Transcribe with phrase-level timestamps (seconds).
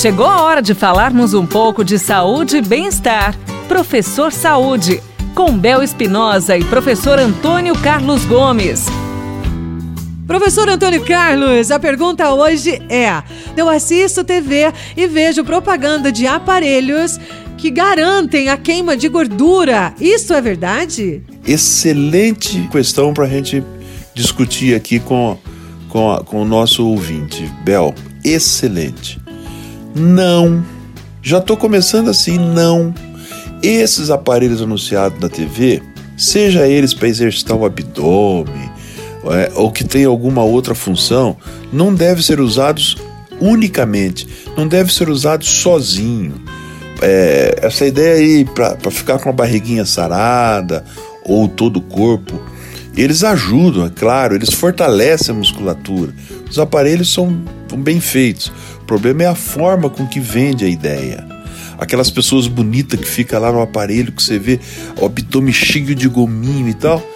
[0.00, 3.36] Chegou a hora de falarmos um pouco de saúde e bem-estar.
[3.66, 5.02] Professor Saúde,
[5.34, 8.86] com Bel Espinosa e professor Antônio Carlos Gomes.
[10.24, 13.20] Professor Antônio Carlos, a pergunta hoje é:
[13.56, 17.18] eu assisto TV e vejo propaganda de aparelhos
[17.56, 19.92] que garantem a queima de gordura.
[20.00, 21.24] Isso é verdade?
[21.44, 23.64] Excelente questão para a gente
[24.14, 25.36] discutir aqui com,
[25.88, 27.52] com, a, com o nosso ouvinte.
[27.64, 27.92] Bel,
[28.24, 29.18] excelente.
[29.94, 30.64] Não.
[31.22, 32.94] Já estou começando assim, não.
[33.62, 35.82] Esses aparelhos anunciados na TV,
[36.16, 38.70] seja eles para exercitar o abdômen
[39.24, 41.36] é, ou que tem alguma outra função,
[41.72, 42.96] não devem ser usados
[43.40, 44.26] unicamente,
[44.56, 46.34] não deve ser usado sozinho.
[47.00, 50.84] É, essa ideia aí para ficar com a barriguinha sarada
[51.24, 52.40] ou todo o corpo,
[52.96, 56.12] eles ajudam, é claro, eles fortalecem a musculatura.
[56.50, 57.40] Os aparelhos são
[57.76, 58.50] bem feitos.
[58.88, 61.22] Problema é a forma com que vende a ideia.
[61.78, 64.58] Aquelas pessoas bonitas que fica lá no aparelho, que você vê
[64.98, 67.06] o abdômen cheio de gominho e tal.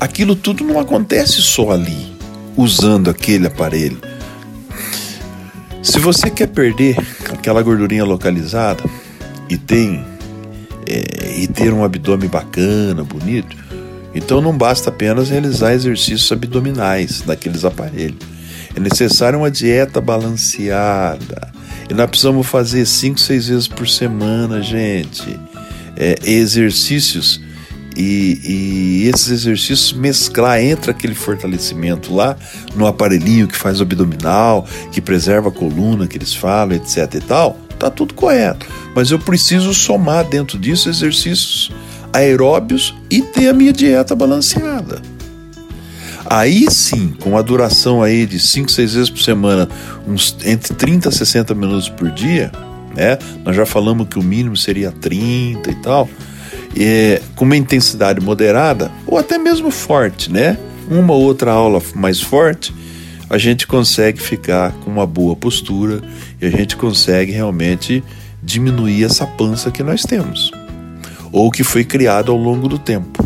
[0.00, 2.16] Aquilo tudo não acontece só ali,
[2.56, 3.98] usando aquele aparelho.
[5.82, 6.96] Se você quer perder
[7.30, 8.82] aquela gordurinha localizada
[9.50, 10.02] e tem
[10.88, 13.54] é, e ter um abdômen bacana, bonito,
[14.14, 18.32] então não basta apenas realizar exercícios abdominais naqueles aparelhos.
[18.74, 21.52] É necessário uma dieta balanceada.
[21.90, 25.38] E nós precisamos fazer 5, 6 vezes por semana, gente.
[25.96, 27.40] É, exercícios
[27.96, 28.40] e,
[29.04, 32.36] e, esses exercícios mesclar entre aquele fortalecimento lá
[32.74, 37.20] no aparelhinho que faz o abdominal, que preserva a coluna, que eles falam, etc e
[37.20, 38.66] tal, tá tudo correto.
[38.94, 41.70] Mas eu preciso somar dentro disso exercícios
[42.12, 45.00] aeróbios e ter a minha dieta balanceada.
[46.34, 49.68] Aí sim, com a duração aí de 5, 6 vezes por semana,
[50.08, 52.50] uns entre 30 a 60 minutos por dia,
[52.96, 53.18] né?
[53.44, 56.08] Nós já falamos que o mínimo seria 30 e tal.
[56.74, 60.56] É, com uma intensidade moderada ou até mesmo forte, né?
[60.90, 62.74] Uma ou outra aula mais forte,
[63.28, 66.00] a gente consegue ficar com uma boa postura
[66.40, 68.02] e a gente consegue realmente
[68.42, 70.50] diminuir essa pança que nós temos
[71.30, 73.22] ou que foi criado ao longo do tempo.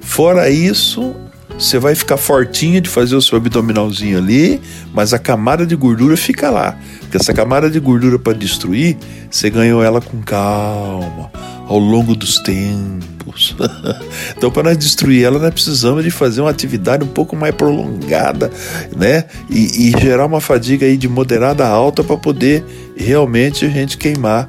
[0.00, 1.12] Fora isso,
[1.58, 4.60] você vai ficar fortinho de fazer o seu abdominalzinho ali,
[4.92, 6.76] mas a camada de gordura fica lá.
[7.00, 8.96] Porque essa camada de gordura para destruir,
[9.30, 11.30] você ganhou ela com calma,
[11.66, 13.56] ao longo dos tempos.
[14.36, 18.50] então, para nós destruir ela, nós precisamos de fazer uma atividade um pouco mais prolongada,
[18.96, 19.24] né?
[19.48, 22.64] E, e gerar uma fadiga aí de moderada a alta para poder
[22.96, 24.48] realmente a gente queimar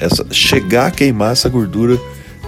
[0.00, 1.98] essa, chegar a queimar essa gordura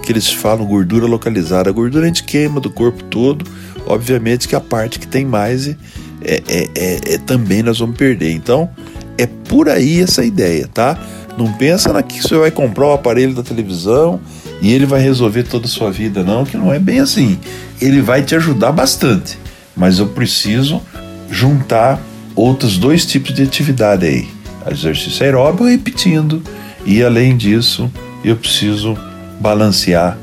[0.02, 1.68] que eles falam gordura localizada.
[1.68, 3.44] A gordura a gente queima do corpo todo,
[3.88, 5.74] obviamente que a parte que tem mais é,
[6.22, 8.32] é, é, é também nós vamos perder.
[8.32, 8.68] Então
[9.16, 10.96] é por aí essa ideia, tá?
[11.36, 14.20] Não pensa na que você vai comprar o aparelho da televisão
[14.60, 17.38] e ele vai resolver toda a sua vida, não, que não é bem assim.
[17.80, 19.38] Ele vai te ajudar bastante,
[19.76, 20.82] mas eu preciso
[21.30, 22.00] juntar
[22.34, 24.28] outros dois tipos de atividade aí:
[24.70, 26.42] exercício aeróbico repetindo
[26.84, 27.90] e além disso,
[28.24, 28.96] eu preciso
[29.40, 30.18] balancear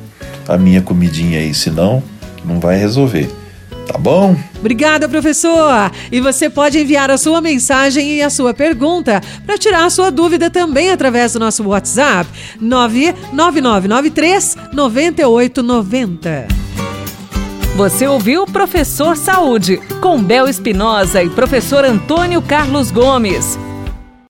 [0.48, 2.04] a minha comidinha aí, senão
[2.44, 3.30] não vai resolver.
[3.86, 4.36] Tá bom?
[4.60, 5.92] Obrigada, professor!
[6.12, 10.10] E você pode enviar a sua mensagem e a sua pergunta para tirar a sua
[10.10, 12.30] dúvida também através do nosso WhatsApp
[12.60, 16.48] 99993 9890.
[17.76, 23.60] Você ouviu Professor Saúde, com Bel Espinosa e professor Antônio Carlos Gomes.